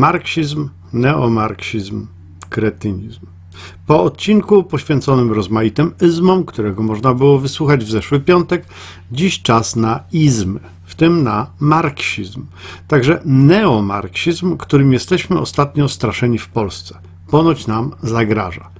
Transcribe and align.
Marksizm, 0.00 0.68
neomarksizm, 0.92 2.06
kretynizm. 2.50 3.26
Po 3.86 4.02
odcinku 4.02 4.64
poświęconym 4.64 5.32
rozmaitym 5.32 5.92
izmom, 6.02 6.44
którego 6.44 6.82
można 6.82 7.14
było 7.14 7.38
wysłuchać 7.38 7.84
w 7.84 7.90
zeszły 7.90 8.20
piątek, 8.20 8.66
dziś 9.12 9.42
czas 9.42 9.76
na 9.76 10.04
izmy, 10.12 10.60
w 10.84 10.94
tym 10.94 11.22
na 11.22 11.46
marksizm. 11.60 12.46
Także 12.88 13.20
neomarksizm, 13.24 14.56
którym 14.56 14.92
jesteśmy 14.92 15.38
ostatnio 15.38 15.88
straszeni 15.88 16.38
w 16.38 16.48
Polsce. 16.48 16.98
Ponoć 17.30 17.66
nam 17.66 17.92
zagraża. 18.02 18.70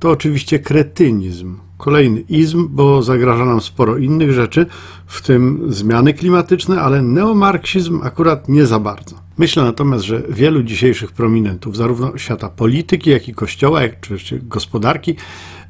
To 0.00 0.10
oczywiście 0.10 0.58
kretynizm, 0.58 1.56
kolejny 1.78 2.20
izm, 2.20 2.68
bo 2.70 3.02
zagraża 3.02 3.44
nam 3.44 3.60
sporo 3.60 3.98
innych 3.98 4.32
rzeczy, 4.32 4.66
w 5.06 5.22
tym 5.22 5.66
zmiany 5.68 6.14
klimatyczne, 6.14 6.80
ale 6.80 7.02
neomarksizm 7.02 8.00
akurat 8.02 8.48
nie 8.48 8.66
za 8.66 8.78
bardzo. 8.78 9.16
Myślę 9.38 9.62
natomiast, 9.64 10.04
że 10.04 10.22
wielu 10.28 10.62
dzisiejszych 10.62 11.12
prominentów, 11.12 11.76
zarówno 11.76 12.18
świata 12.18 12.48
polityki, 12.48 13.10
jak 13.10 13.28
i 13.28 13.34
kościoła, 13.34 13.82
jak 13.82 14.00
czy 14.00 14.40
gospodarki, 14.42 15.16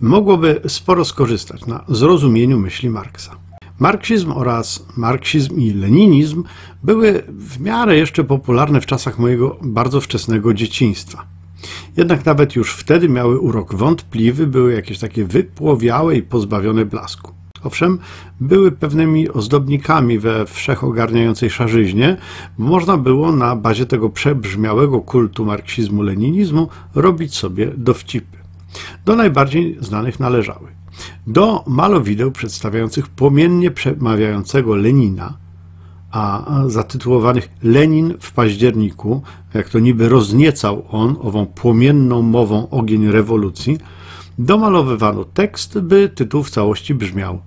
mogłoby 0.01 0.61
sporo 0.69 1.05
skorzystać 1.05 1.67
na 1.67 1.85
zrozumieniu 1.89 2.59
myśli 2.59 2.91
Marksa. 2.91 3.37
Marksizm 3.79 4.33
oraz 4.33 4.87
marksizm 4.97 5.61
i 5.61 5.73
leninizm 5.73 6.45
były 6.83 7.23
w 7.29 7.61
miarę 7.61 7.97
jeszcze 7.97 8.25
popularne 8.25 8.81
w 8.81 8.87
czasach 8.87 9.19
mojego 9.19 9.59
bardzo 9.63 10.01
wczesnego 10.01 10.55
dzieciństwa. 10.55 11.40
Jednak 11.97 12.27
nawet 12.27 12.57
już 12.57 12.75
wtedy 12.75 13.09
miały 13.09 13.39
urok 13.39 13.75
wątpliwy, 13.75 14.47
były 14.47 14.73
jakieś 14.73 14.99
takie 14.99 15.25
wypłowiałe 15.25 16.17
i 16.17 16.23
pozbawione 16.23 16.85
blasku. 16.85 17.33
Owszem, 17.65 17.99
były 18.41 18.73
pewnymi 18.73 19.29
ozdobnikami 19.29 20.19
we 20.19 20.47
wszechogarniającej 20.47 21.51
szarzyźnie, 21.51 22.17
można 22.59 22.97
było 22.97 23.33
na 23.33 23.57
bazie 23.57 23.87
tego 23.87 24.11
przebrzmiałego 24.11 25.01
kultu 25.01 25.45
marksizmu-leninizmu 25.45 26.67
robić 26.95 27.35
sobie 27.35 27.73
dowcipy. 27.77 28.39
Do 29.05 29.17
najbardziej 29.17 29.77
znanych 29.81 30.21
należały. 30.21 30.69
Do 31.27 31.65
malowideł 31.67 32.31
przedstawiających 32.33 33.09
płomiennie 33.09 33.71
przemawiającego 33.71 34.77
Lenina, 34.77 35.40
a 36.11 36.45
zatytułowanych 36.67 37.49
Lenin 37.63 38.15
w 38.21 38.33
październiku, 38.33 39.23
jak 39.55 39.69
to 39.69 39.79
niby 39.79 40.09
rozniecał 40.09 40.85
on 40.91 41.17
ową 41.21 41.47
płomienną 41.47 42.23
mową 42.23 42.71
ogień 42.71 43.11
rewolucji, 43.11 43.79
domalowywano 44.39 45.25
tekst, 45.25 45.79
by 45.79 46.09
tytuł 46.09 46.43
w 46.43 46.51
całości 46.51 46.95
brzmiał 46.95 47.41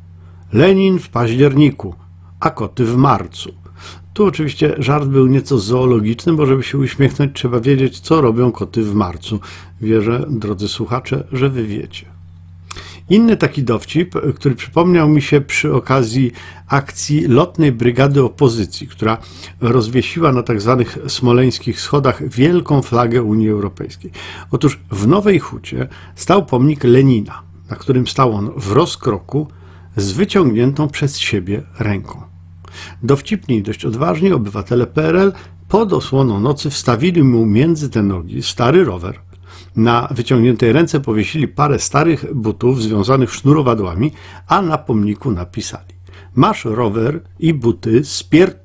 Lenin 0.53 0.99
w 0.99 1.09
październiku, 1.09 1.95
a 2.39 2.49
koty 2.49 2.85
w 2.85 2.95
marcu. 2.95 3.53
Tu 4.13 4.25
oczywiście 4.25 4.75
żart 4.77 5.07
był 5.07 5.27
nieco 5.27 5.59
zoologiczny, 5.59 6.33
bo 6.33 6.45
żeby 6.45 6.63
się 6.63 6.77
uśmiechnąć, 6.77 7.31
trzeba 7.33 7.59
wiedzieć, 7.59 7.99
co 7.99 8.21
robią 8.21 8.51
koty 8.51 8.83
w 8.83 8.95
marcu. 8.95 9.39
Wierzę, 9.81 10.25
drodzy 10.29 10.67
słuchacze, 10.67 11.27
że 11.31 11.49
wy 11.49 11.63
wiecie. 11.63 12.12
Inny 13.09 13.37
taki 13.37 13.63
dowcip, 13.63 14.15
który 14.35 14.55
przypomniał 14.55 15.09
mi 15.09 15.21
się 15.21 15.41
przy 15.41 15.73
okazji 15.73 16.31
akcji 16.67 17.27
lotnej 17.27 17.71
brygady 17.71 18.23
opozycji, 18.23 18.87
która 18.87 19.17
rozwiesiła 19.61 20.31
na 20.31 20.43
tzw. 20.43 20.85
Tak 20.85 21.11
smoleńskich 21.11 21.81
schodach 21.81 22.29
wielką 22.29 22.81
flagę 22.81 23.23
Unii 23.23 23.49
Europejskiej. 23.49 24.11
Otóż 24.51 24.79
w 24.91 25.07
Nowej 25.07 25.39
Hucie 25.39 25.87
stał 26.15 26.45
pomnik 26.45 26.83
Lenina, 26.83 27.41
na 27.69 27.75
którym 27.75 28.07
stał 28.07 28.33
on 28.33 28.51
w 28.57 28.71
rozkroku 28.71 29.47
z 29.95 30.11
wyciągniętą 30.11 30.87
przez 30.87 31.19
siebie 31.19 31.63
ręką. 31.79 32.21
Dowcipni 33.03 33.57
i 33.57 33.63
dość 33.63 33.85
odważni 33.85 34.31
obywatele 34.31 34.87
PRL 34.87 35.33
pod 35.67 35.93
osłoną 35.93 36.39
nocy 36.39 36.69
wstawili 36.69 37.23
mu 37.23 37.45
między 37.45 37.89
te 37.89 38.03
nogi 38.03 38.43
stary 38.43 38.83
rower. 38.83 39.19
Na 39.75 40.07
wyciągniętej 40.11 40.73
ręce 40.73 40.99
powiesili 40.99 41.47
parę 41.47 41.79
starych 41.79 42.35
butów 42.35 42.81
związanych 42.81 43.33
sznurowadłami, 43.33 44.11
a 44.47 44.61
na 44.61 44.77
pomniku 44.77 45.31
napisali 45.31 45.93
Masz 46.35 46.65
rower 46.65 47.21
i 47.39 47.53
buty 47.53 48.05
z 48.05 48.23
pier... 48.23 48.59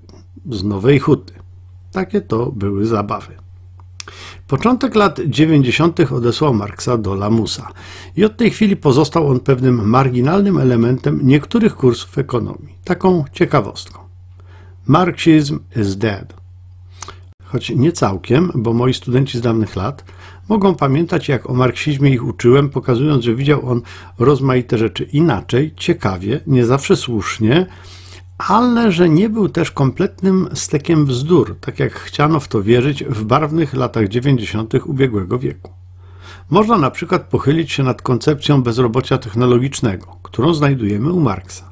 z 0.50 0.64
Nowej 0.64 0.98
Huty. 0.98 1.32
Takie 1.92 2.20
to 2.20 2.52
były 2.52 2.86
zabawy. 2.86 3.34
Początek 4.48 4.94
lat 4.94 5.20
90. 5.26 6.00
odesłał 6.12 6.54
Marksa 6.54 6.98
do 6.98 7.14
Lamusa 7.14 7.68
i 8.16 8.24
od 8.24 8.36
tej 8.36 8.50
chwili 8.50 8.76
pozostał 8.76 9.28
on 9.28 9.40
pewnym 9.40 9.88
marginalnym 9.88 10.58
elementem 10.58 11.20
niektórych 11.22 11.76
kursów 11.76 12.18
ekonomii. 12.18 12.74
Taką 12.84 13.24
ciekawostką. 13.32 14.00
Marxism 14.86 15.58
is 15.76 15.96
dead. 15.96 16.34
Choć 17.44 17.70
nie 17.70 17.92
całkiem, 17.92 18.50
bo 18.54 18.72
moi 18.72 18.94
studenci 18.94 19.38
z 19.38 19.40
dawnych 19.40 19.76
lat 19.76 20.04
mogą 20.48 20.74
pamiętać, 20.74 21.28
jak 21.28 21.50
o 21.50 21.54
marksizmie 21.54 22.10
ich 22.10 22.24
uczyłem, 22.26 22.68
pokazując, 22.70 23.24
że 23.24 23.34
widział 23.34 23.70
on 23.70 23.82
rozmaite 24.18 24.78
rzeczy 24.78 25.04
inaczej, 25.04 25.72
ciekawie, 25.76 26.40
nie 26.46 26.66
zawsze 26.66 26.96
słusznie, 26.96 27.66
ale 28.38 28.92
że 28.92 29.08
nie 29.08 29.28
był 29.28 29.48
też 29.48 29.70
kompletnym 29.70 30.48
stekiem 30.54 31.06
bzdur, 31.06 31.56
tak 31.60 31.78
jak 31.78 31.92
chciano 31.92 32.40
w 32.40 32.48
to 32.48 32.62
wierzyć 32.62 33.04
w 33.04 33.24
barwnych 33.24 33.74
latach 33.74 34.08
90. 34.08 34.74
ubiegłego 34.74 35.38
wieku. 35.38 35.72
Można 36.50 36.78
na 36.78 36.90
przykład 36.90 37.22
pochylić 37.22 37.72
się 37.72 37.82
nad 37.82 38.02
koncepcją 38.02 38.62
bezrobocia 38.62 39.18
technologicznego, 39.18 40.06
którą 40.22 40.54
znajdujemy 40.54 41.12
u 41.12 41.20
Marksa. 41.20 41.70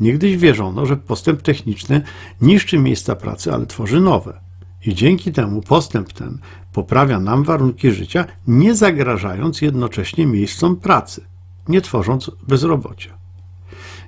Niegdyś 0.00 0.36
wierzono, 0.36 0.86
że 0.86 0.96
postęp 0.96 1.42
techniczny 1.42 2.02
niszczy 2.40 2.78
miejsca 2.78 3.16
pracy, 3.16 3.52
ale 3.52 3.66
tworzy 3.66 4.00
nowe. 4.00 4.49
I 4.86 4.94
dzięki 4.94 5.32
temu 5.32 5.62
postęp 5.62 6.12
ten 6.12 6.38
poprawia 6.72 7.20
nam 7.20 7.44
warunki 7.44 7.90
życia, 7.90 8.24
nie 8.46 8.74
zagrażając 8.74 9.62
jednocześnie 9.62 10.26
miejscom 10.26 10.76
pracy, 10.76 11.24
nie 11.68 11.80
tworząc 11.80 12.30
bezrobocia. 12.48 13.20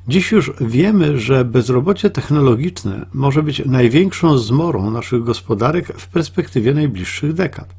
Dziś 0.08 0.32
już 0.32 0.52
wiemy, 0.60 1.18
że 1.18 1.44
bezrobocie 1.44 2.10
technologiczne 2.10 3.06
może 3.14 3.42
być 3.42 3.62
największą 3.66 4.38
zmorą 4.38 4.90
naszych 4.90 5.24
gospodarek 5.24 5.92
w 6.00 6.08
perspektywie 6.08 6.74
najbliższych 6.74 7.32
dekad. 7.32 7.74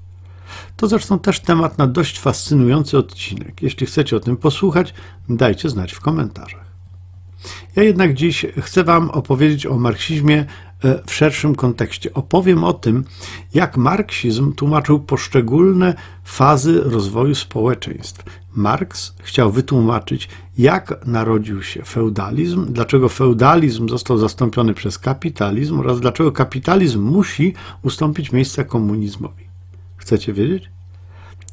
To 0.77 0.87
zresztą 0.87 1.19
też 1.19 1.39
temat 1.39 1.77
na 1.77 1.87
dość 1.87 2.19
fascynujący 2.19 2.97
odcinek. 2.97 3.61
Jeśli 3.61 3.87
chcecie 3.87 4.17
o 4.17 4.19
tym 4.19 4.37
posłuchać, 4.37 4.93
dajcie 5.29 5.69
znać 5.69 5.93
w 5.93 5.99
komentarzach. 5.99 6.72
Ja 7.75 7.83
jednak 7.83 8.13
dziś 8.13 8.45
chcę 8.61 8.83
Wam 8.83 9.09
opowiedzieć 9.09 9.65
o 9.65 9.77
marksizmie 9.77 10.45
e, 10.83 11.03
w 11.07 11.13
szerszym 11.13 11.55
kontekście. 11.55 12.13
Opowiem 12.13 12.63
o 12.63 12.73
tym, 12.73 13.03
jak 13.53 13.77
marksizm 13.77 14.53
tłumaczył 14.53 14.99
poszczególne 14.99 15.93
fazy 16.23 16.81
rozwoju 16.83 17.35
społeczeństw. 17.35 18.23
Marks 18.55 19.13
chciał 19.19 19.51
wytłumaczyć, 19.51 20.29
jak 20.57 21.05
narodził 21.05 21.63
się 21.63 21.83
feudalizm, 21.83 22.73
dlaczego 22.73 23.09
feudalizm 23.09 23.89
został 23.89 24.17
zastąpiony 24.17 24.73
przez 24.73 24.99
kapitalizm 24.99 25.79
oraz 25.79 25.99
dlaczego 25.99 26.31
kapitalizm 26.31 27.01
musi 27.01 27.53
ustąpić 27.81 28.31
miejsca 28.31 28.63
komunizmowi. 28.63 29.43
Chcecie 29.97 30.33
wiedzieć? 30.33 30.72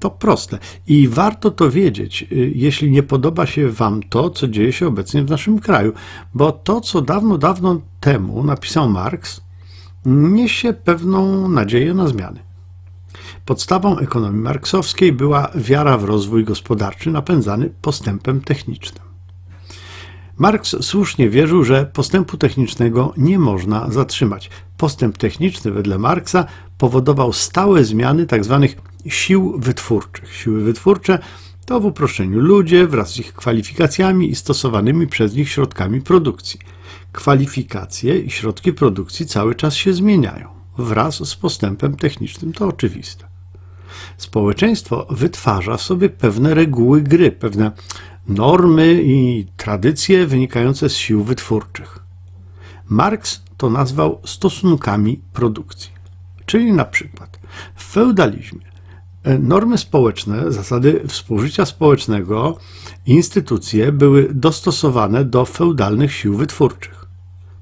To 0.00 0.10
proste 0.10 0.58
i 0.86 1.08
warto 1.08 1.50
to 1.50 1.70
wiedzieć, 1.70 2.26
y, 2.32 2.52
jeśli 2.54 2.90
nie 2.90 3.02
podoba 3.02 3.46
się 3.46 3.68
Wam 3.68 4.02
to, 4.02 4.30
co 4.30 4.48
dzieje 4.48 4.72
się 4.72 4.86
obecnie 4.86 5.22
w 5.22 5.30
naszym 5.30 5.58
kraju, 5.58 5.92
bo 6.34 6.52
to, 6.52 6.80
co 6.80 7.02
dawno, 7.02 7.38
dawno 7.38 7.80
temu 8.00 8.44
napisał 8.44 8.88
Marx, 8.88 9.40
niesie 10.04 10.72
pewną 10.72 11.48
nadzieję 11.48 11.94
na 11.94 12.08
zmiany. 12.08 12.40
Podstawą 13.44 13.98
ekonomii 13.98 14.42
marksowskiej 14.42 15.12
była 15.12 15.48
wiara 15.54 15.98
w 15.98 16.04
rozwój 16.04 16.44
gospodarczy 16.44 17.10
napędzany 17.10 17.70
postępem 17.82 18.40
technicznym. 18.40 19.09
Marks 20.40 20.76
słusznie 20.80 21.30
wierzył, 21.30 21.64
że 21.64 21.86
postępu 21.92 22.36
technicznego 22.36 23.12
nie 23.16 23.38
można 23.38 23.90
zatrzymać. 23.90 24.50
Postęp 24.76 25.18
techniczny 25.18 25.70
wedle 25.70 25.98
Marksa 25.98 26.46
powodował 26.78 27.32
stałe 27.32 27.84
zmiany 27.84 28.26
tzw. 28.26 28.68
Tak 28.68 29.12
sił 29.12 29.59
wytwórczych. 29.59 30.34
Siły 30.34 30.60
wytwórcze 30.60 31.18
to 31.66 31.80
w 31.80 31.84
uproszczeniu 31.84 32.41
ludzie 32.41 32.86
wraz 32.86 33.12
z 33.12 33.18
ich 33.18 33.32
kwalifikacjami 33.34 34.30
i 34.30 34.34
stosowanymi 34.34 35.06
przez 35.06 35.34
nich 35.34 35.48
środkami 35.48 36.00
produkcji. 36.00 36.60
Kwalifikacje 37.12 38.18
i 38.18 38.30
środki 38.30 38.72
produkcji 38.72 39.26
cały 39.26 39.54
czas 39.54 39.74
się 39.74 39.92
zmieniają 39.92 40.48
wraz 40.78 41.28
z 41.28 41.36
postępem 41.36 41.97
technicznym, 41.97 42.53
to 42.53 42.66
oczywiste. 42.66 43.29
Społeczeństwo 44.16 45.07
wytwarza 45.10 45.78
sobie 45.78 46.09
pewne 46.09 46.54
reguły 46.54 47.03
gry, 47.03 47.33
pewne 47.33 47.72
normy 48.28 49.03
i 49.04 49.47
tradycje 49.57 50.27
wynikające 50.27 50.89
z 50.89 50.97
sił 50.97 51.25
wytwórczych. 51.25 51.98
Marx 52.89 53.42
to 53.57 53.71
nazwał 53.71 54.21
stosunkami 54.25 55.21
produkcji. 55.33 55.91
Czyli 56.47 56.72
na 56.72 56.84
przykład 56.84 57.39
w 57.75 57.84
feudalizmie 57.84 58.71
e, 59.25 59.39
normy 59.39 59.78
społeczne, 59.78 60.53
zasady 60.53 61.03
współżycia 61.09 61.65
społecznego, 61.65 62.59
instytucje 63.07 63.92
były 63.92 64.28
dostosowane 64.34 65.25
do 65.25 65.45
feudalnych 65.45 66.15
sił 66.15 66.37
wytwórczych. 66.37 66.99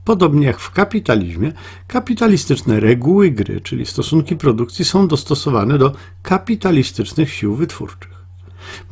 Podobnie 0.08 0.46
jak 0.46 0.60
w 0.60 0.70
kapitalizmie, 0.70 1.52
kapitalistyczne 1.86 2.80
reguły 2.80 3.30
gry, 3.30 3.60
czyli 3.60 3.86
stosunki 3.86 4.36
produkcji, 4.36 4.84
są 4.84 5.08
dostosowane 5.08 5.78
do 5.78 5.92
kapitalistycznych 6.22 7.32
sił 7.32 7.54
wytwórczych. 7.54 8.24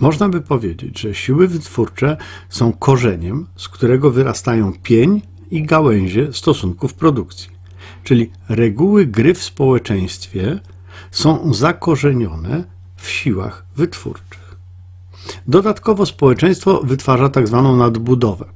Można 0.01 0.29
by 0.29 0.41
powiedzieć, 0.41 1.01
że 1.01 1.15
siły 1.15 1.49
wytwórcze 1.49 2.17
są 2.49 2.73
korzeniem, 2.73 3.47
z 3.57 3.69
którego 3.69 4.11
wyrastają 4.11 4.73
pień 4.83 5.23
i 5.51 5.63
gałęzie 5.63 6.33
stosunków 6.33 6.95
produkcji. 6.95 7.51
Czyli 8.05 8.31
reguły 8.49 9.07
gry 9.07 9.35
w 9.35 9.43
społeczeństwie 9.43 10.61
są 11.11 11.55
zakorzenione 11.55 12.65
w 12.97 13.09
siłach 13.09 13.67
wytwórczych. 13.77 14.57
Dodatkowo 15.49 16.07
społeczeństwo 16.07 16.81
wytwarza 16.85 17.29
tak 17.29 17.49
zwaną 17.49 17.77
nadbudowę. 17.77 18.56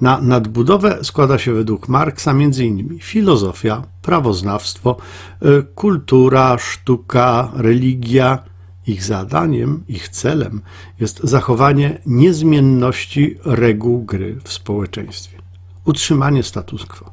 Na 0.00 0.20
nadbudowę 0.20 0.98
składa 1.02 1.38
się 1.38 1.52
według 1.52 1.88
Marksa 1.88 2.30
m.in. 2.30 2.98
filozofia, 2.98 3.82
prawoznawstwo, 4.02 4.96
y, 5.42 5.62
kultura, 5.74 6.58
sztuka, 6.58 7.52
religia. 7.54 8.38
Ich 8.86 9.04
zadaniem, 9.04 9.84
ich 9.88 10.08
celem 10.08 10.60
jest 11.00 11.20
zachowanie 11.22 11.98
niezmienności 12.06 13.38
reguł 13.44 14.04
gry 14.04 14.36
w 14.44 14.52
społeczeństwie, 14.52 15.38
utrzymanie 15.84 16.42
status 16.42 16.86
quo. 16.86 17.12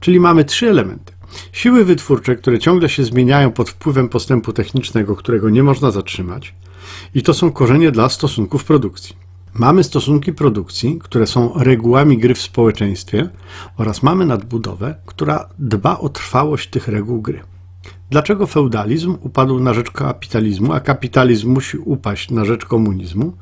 Czyli 0.00 0.20
mamy 0.20 0.44
trzy 0.44 0.70
elementy. 0.70 1.12
Siły 1.52 1.84
wytwórcze, 1.84 2.36
które 2.36 2.58
ciągle 2.58 2.88
się 2.88 3.04
zmieniają 3.04 3.52
pod 3.52 3.70
wpływem 3.70 4.08
postępu 4.08 4.52
technicznego, 4.52 5.16
którego 5.16 5.50
nie 5.50 5.62
można 5.62 5.90
zatrzymać, 5.90 6.54
i 7.14 7.22
to 7.22 7.34
są 7.34 7.52
korzenie 7.52 7.90
dla 7.90 8.08
stosunków 8.08 8.64
produkcji. 8.64 9.25
Mamy 9.58 9.84
stosunki 9.84 10.32
produkcji, 10.32 10.98
które 11.02 11.26
są 11.26 11.52
regułami 11.56 12.18
gry 12.18 12.34
w 12.34 12.42
społeczeństwie, 12.42 13.28
oraz 13.76 14.02
mamy 14.02 14.26
nadbudowę, 14.26 14.94
która 15.06 15.48
dba 15.58 15.98
o 15.98 16.08
trwałość 16.08 16.70
tych 16.70 16.88
reguł 16.88 17.22
gry. 17.22 17.40
Dlaczego 18.10 18.46
feudalizm 18.46 19.16
upadł 19.20 19.60
na 19.60 19.74
rzecz 19.74 19.90
kapitalizmu, 19.90 20.72
a 20.72 20.80
kapitalizm 20.80 21.50
musi 21.50 21.78
upaść 21.78 22.30
na 22.30 22.44
rzecz 22.44 22.64
komunizmu? 22.64 23.32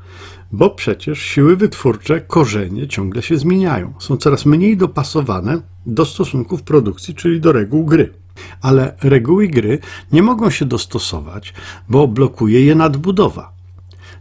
Bo 0.51 0.69
przecież 0.69 1.21
siły 1.21 1.55
wytwórcze, 1.55 2.21
korzenie 2.21 2.87
ciągle 2.87 3.21
się 3.21 3.37
zmieniają, 3.37 3.93
są 3.99 4.17
coraz 4.17 4.45
mniej 4.45 4.77
dopasowane 4.77 5.61
do 5.85 6.05
stosunków 6.05 6.63
produkcji, 6.63 7.15
czyli 7.15 7.41
do 7.41 7.51
reguł 7.51 7.85
gry. 7.85 8.13
Ale 8.61 8.95
reguły 9.03 9.47
gry 9.47 9.79
nie 10.11 10.23
mogą 10.23 10.49
się 10.49 10.65
dostosować, 10.65 11.53
bo 11.89 12.07
blokuje 12.07 12.65
je 12.65 12.75
nadbudowa 12.75 13.54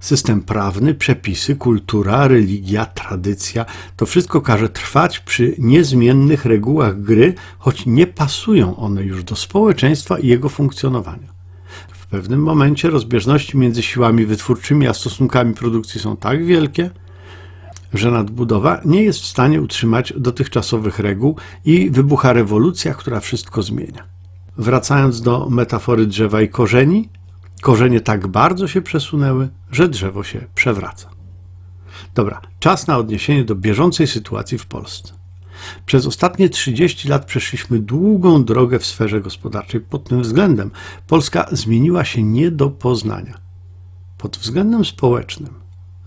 system 0.04 0.42
prawny, 0.42 0.94
przepisy, 0.94 1.56
kultura, 1.56 2.28
religia, 2.28 2.86
tradycja 2.86 3.66
to 3.96 4.06
wszystko 4.06 4.40
każe 4.40 4.68
trwać 4.68 5.20
przy 5.20 5.54
niezmiennych 5.58 6.44
regułach 6.44 7.00
gry, 7.00 7.34
choć 7.58 7.86
nie 7.86 8.06
pasują 8.06 8.76
one 8.76 9.02
już 9.02 9.24
do 9.24 9.36
społeczeństwa 9.36 10.18
i 10.18 10.26
jego 10.26 10.48
funkcjonowania. 10.48 11.34
W 11.92 12.06
pewnym 12.06 12.42
momencie 12.42 12.90
rozbieżności 12.90 13.58
między 13.58 13.82
siłami 13.82 14.26
wytwórczymi 14.26 14.88
a 14.88 14.94
stosunkami 14.94 15.54
produkcji 15.54 16.00
są 16.00 16.16
tak 16.16 16.44
wielkie, 16.44 16.90
że 17.94 18.10
nadbudowa 18.10 18.80
nie 18.84 19.02
jest 19.02 19.20
w 19.20 19.26
stanie 19.26 19.60
utrzymać 19.60 20.12
dotychczasowych 20.16 20.98
reguł 20.98 21.36
i 21.64 21.90
wybucha 21.90 22.32
rewolucja, 22.32 22.94
która 22.94 23.20
wszystko 23.20 23.62
zmienia. 23.62 24.04
Wracając 24.58 25.20
do 25.20 25.48
metafory 25.50 26.06
drzewa 26.06 26.42
i 26.42 26.48
korzeni, 26.48 27.08
Korzenie 27.64 28.00
tak 28.00 28.26
bardzo 28.26 28.69
się 28.69 28.82
przesunęły, 28.82 29.49
że 29.70 29.88
drzewo 29.88 30.25
się 30.25 30.46
przewraca. 30.55 31.11
Dobra, 32.14 32.40
czas 32.61 32.87
na 32.87 32.99
odniesienie 32.99 33.44
do 33.44 33.55
bieżącej 33.55 34.06
sytuacji 34.06 34.58
w 34.58 34.66
Polsce. 34.66 35.14
Przez 35.87 36.06
ostatnie 36.06 36.49
30 36.49 37.08
lat 37.08 37.25
przeszliśmy 37.25 37.78
długą 37.78 38.44
drogę 38.44 38.78
w 38.78 38.87
sferze 38.87 39.20
gospodarczej. 39.20 39.81
Pod 39.81 40.08
tym 40.08 40.22
względem 40.22 40.70
Polska 41.06 41.46
zmieniła 41.52 42.05
się 42.05 42.22
nie 42.22 42.50
do 42.50 42.70
poznania. 42.70 43.38
Pod 44.19 44.37
względem 44.37 44.84
społecznym 44.84 45.55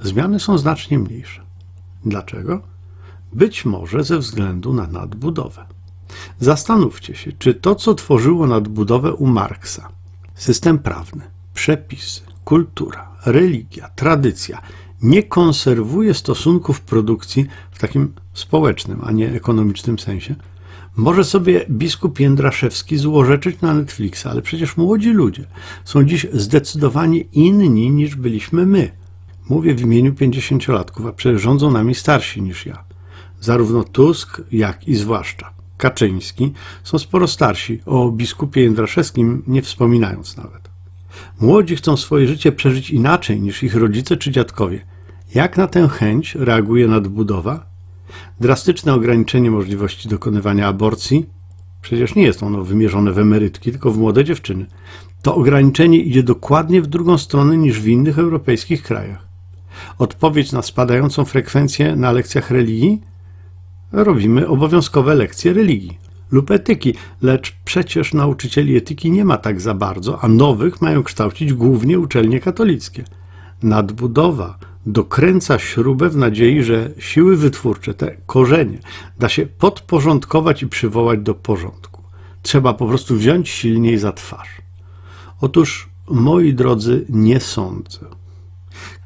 zmiany 0.02 0.40
są 0.40 0.58
znacznie 0.58 1.00
mniejsze. 1.00 1.42
Dlaczego? 2.06 2.62
Być 3.34 3.66
może 3.66 4.04
ze 4.04 4.20
względu 4.20 4.74
na 4.74 4.88
nadbudowę. 4.88 5.66
Zastanówcie 6.40 7.16
się, 7.16 7.32
czy 7.32 7.54
to, 7.54 7.76
co 7.76 7.94
tworzyło 7.94 8.48
nadbudowę 8.48 9.14
u 9.14 9.28
Marksa, 9.28 9.90
system 10.36 10.80
prawny, 10.80 11.37
przepisy, 11.58 12.22
kultura, 12.46 13.10
religia, 13.26 13.90
tradycja 13.96 14.62
nie 15.02 15.24
konserwuje 15.24 16.14
stosunków 16.14 16.82
produkcji 16.82 17.46
w 17.72 17.80
takim 17.80 18.14
społecznym, 18.34 19.02
a 19.04 19.12
nie 19.12 19.32
ekonomicznym 19.32 20.00
sensie, 20.00 20.36
może 20.96 21.24
sobie 21.24 21.66
biskup 21.70 22.20
Jędraszewski 22.20 22.98
złorzeczyć 22.98 23.62
na 23.62 23.74
Netflixa, 23.74 24.26
ale 24.26 24.42
przecież 24.42 24.78
młodzi 24.78 25.10
ludzie 25.10 25.46
są 25.86 26.04
dziś 26.04 26.28
zdecydowanie 26.34 27.20
inni 27.22 27.90
niż 27.92 28.16
byliśmy 28.16 28.66
my. 28.66 28.92
Mówię 29.50 29.76
w 29.76 29.82
imieniu 29.82 30.14
pięćdziesięciolatków, 30.14 31.06
a 31.06 31.14
przecież 31.14 31.42
rządzą 31.42 31.72
nami 31.72 31.96
starsi 31.96 32.42
niż 32.42 32.66
ja. 32.66 32.84
Zarówno 33.42 33.84
Tusk, 33.84 34.42
jak 34.52 34.88
i 34.88 34.96
zwłaszcza 34.96 35.54
Kaczyński 35.78 36.54
są 36.84 37.00
sporo 37.00 37.28
starsi, 37.28 37.82
o 37.86 38.12
biskupie 38.12 38.62
Jędraszewskim 38.62 39.44
nie 39.48 39.62
wspominając 39.62 40.38
nawet. 40.38 40.67
Młodzi 41.40 41.76
chcą 41.76 41.98
swoje 41.98 42.28
życie 42.28 42.52
przeżyć 42.52 42.90
inaczej 42.90 43.42
niż 43.42 43.64
ich 43.64 43.76
rodzice 43.76 44.18
czy 44.18 44.32
dziadkowie. 44.32 44.86
Jak 45.36 45.58
na 45.58 45.68
tę 45.68 45.88
chęć 45.88 46.36
reaguje 46.36 46.88
nadbudowa? 46.88 47.66
Drastyczne 48.40 48.94
ograniczenie 48.94 49.52
możliwości 49.52 50.10
dokonywania 50.10 50.68
aborcji? 50.68 51.26
Przecież 51.82 52.16
nie 52.16 52.24
jest 52.24 52.44
ono 52.44 52.64
wymierzone 52.64 53.12
w 53.12 53.20
emerytki, 53.20 53.72
tylko 53.72 53.92
w 53.92 53.98
młode 53.98 54.24
dziewczyny. 54.24 54.66
To 55.22 55.36
ograniczenie 55.36 56.00
idzie 56.00 56.24
dokładnie 56.24 56.82
w 56.82 56.88
drugą 56.88 57.18
stronę 57.18 57.58
niż 57.58 57.82
w 57.82 57.88
innych 57.88 58.20
europejskich 58.20 58.84
krajach. 58.84 59.28
Odpowiedź 60.00 60.52
na 60.52 60.62
spadającą 60.62 61.26
frekwencję 61.26 61.96
na 61.96 62.12
lekcjach 62.12 62.52
religii? 62.52 63.02
Robimy 63.92 64.48
obowiązkowe 64.48 65.16
lekcje 65.16 65.54
religii 65.54 66.07
lub 66.32 66.52
etyki, 66.52 66.94
lecz 67.22 67.56
przecież 67.66 68.14
nauczycieli 68.14 68.78
etyki 68.78 69.12
nie 69.12 69.26
ma 69.26 69.38
tak 69.38 69.62
za 69.62 69.74
bardzo, 69.74 70.24
a 70.24 70.28
nowych 70.28 70.82
mają 70.82 71.04
kształcić 71.04 71.54
głównie 71.54 72.00
uczelnie 72.00 72.40
katolickie. 72.40 73.04
Nadbudowa 73.64 74.58
dokręca 74.86 75.60
śrubę 75.60 76.10
w 76.10 76.18
nadziei, 76.18 76.64
że 76.64 76.92
siły 77.00 77.38
wytwórcze, 77.38 77.94
te 77.94 78.18
korzenie, 78.26 78.80
da 79.20 79.30
się 79.30 79.46
podporządkować 79.46 80.64
i 80.64 80.68
przywołać 80.68 81.20
do 81.20 81.34
porządku. 81.36 82.04
Trzeba 82.42 82.74
po 82.74 82.88
prostu 82.88 83.16
wziąć 83.16 83.50
silniej 83.50 83.98
za 83.98 84.12
twarz. 84.12 84.62
Otóż, 85.42 85.90
moi 86.10 86.54
drodzy, 86.54 87.06
nie 87.10 87.40
sądzę. 87.40 88.00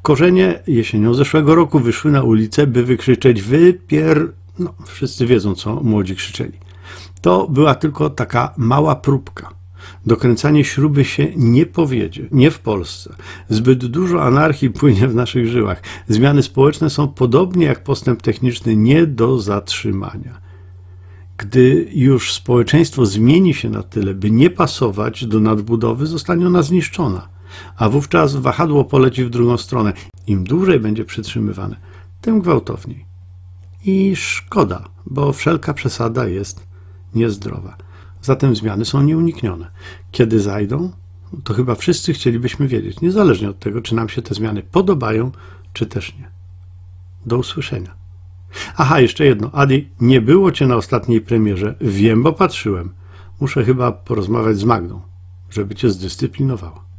Korzenie 0.02 0.62
jesienią 0.66 1.14
zeszłego 1.14 1.54
roku 1.54 1.80
wyszły 1.80 2.10
na 2.10 2.22
ulicę, 2.22 2.66
by 2.66 2.84
wykrzyczeć 2.84 3.42
wypier... 3.42 4.32
No, 4.58 4.74
wszyscy 4.86 5.26
wiedzą, 5.26 5.54
co 5.54 5.74
młodzi 5.74 6.16
krzyczeli. 6.16 6.58
To 7.20 7.48
była 7.48 7.74
tylko 7.74 8.10
taka 8.10 8.54
mała 8.56 8.96
próbka. 8.96 9.62
Dokręcanie 10.06 10.64
śruby 10.64 11.04
się 11.04 11.26
nie 11.36 11.66
powiedzie, 11.66 12.22
nie 12.32 12.50
w 12.50 12.58
Polsce. 12.58 13.14
Zbyt 13.48 13.86
dużo 13.86 14.22
anarchii 14.22 14.70
płynie 14.70 15.08
w 15.08 15.14
naszych 15.14 15.48
żyłach. 15.48 15.82
Zmiany 16.08 16.42
społeczne 16.42 16.90
są 16.90 17.08
podobnie 17.08 17.66
jak 17.66 17.84
postęp 17.84 18.22
techniczny 18.22 18.76
nie 18.76 19.06
do 19.06 19.38
zatrzymania. 19.38 20.40
Gdy 21.36 21.88
już 21.92 22.32
społeczeństwo 22.32 23.06
zmieni 23.06 23.54
się 23.54 23.70
na 23.70 23.82
tyle, 23.82 24.14
by 24.14 24.30
nie 24.30 24.50
pasować 24.50 25.26
do 25.26 25.40
nadbudowy, 25.40 26.06
zostanie 26.06 26.46
ona 26.46 26.62
zniszczona, 26.62 27.28
a 27.76 27.88
wówczas 27.88 28.36
wahadło 28.36 28.84
poleci 28.84 29.24
w 29.24 29.30
drugą 29.30 29.56
stronę. 29.56 29.92
Im 30.26 30.44
dłużej 30.44 30.80
będzie 30.80 31.04
przytrzymywane, 31.04 31.76
tym 32.20 32.40
gwałtowniej. 32.40 33.04
I 33.84 34.16
szkoda, 34.16 34.88
bo 35.06 35.32
wszelka 35.32 35.74
przesada 35.74 36.28
jest 36.28 36.71
niezdrowa. 37.14 37.76
Zatem 38.22 38.56
zmiany 38.56 38.84
są 38.84 39.02
nieuniknione. 39.02 39.70
Kiedy 40.10 40.40
zajdą, 40.40 40.90
to 41.44 41.54
chyba 41.54 41.74
wszyscy 41.74 42.12
chcielibyśmy 42.12 42.68
wiedzieć, 42.68 43.00
niezależnie 43.00 43.50
od 43.50 43.58
tego, 43.58 43.80
czy 43.80 43.94
nam 43.94 44.08
się 44.08 44.22
te 44.22 44.34
zmiany 44.34 44.62
podobają, 44.62 45.30
czy 45.72 45.86
też 45.86 46.14
nie. 46.18 46.30
Do 47.26 47.38
usłyszenia. 47.38 47.94
Aha, 48.76 49.00
jeszcze 49.00 49.24
jedno. 49.24 49.50
Adi, 49.52 49.88
nie 50.00 50.20
było 50.20 50.52
cię 50.52 50.66
na 50.66 50.76
ostatniej 50.76 51.20
premierze. 51.20 51.74
Wiem, 51.80 52.22
bo 52.22 52.32
patrzyłem. 52.32 52.92
Muszę 53.40 53.64
chyba 53.64 53.92
porozmawiać 53.92 54.58
z 54.58 54.64
Magdą, 54.64 55.00
żeby 55.50 55.74
cię 55.74 55.90
zdyscyplinowała. 55.90 56.91